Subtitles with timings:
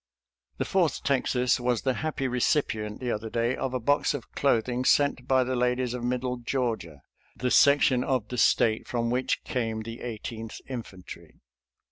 [0.57, 4.83] The Fourth Texas was the happy recipient the other day of a box of clothing
[4.83, 7.03] sent by the ladies of middle Georgia,
[7.35, 11.39] the section of the State from which came the Eighteenth Infantry.